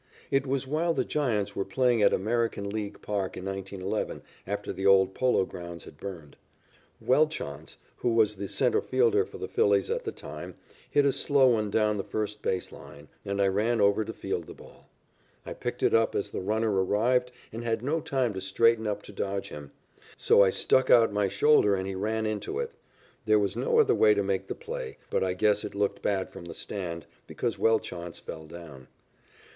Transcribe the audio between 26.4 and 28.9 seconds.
the stand, because Welchonce fell down.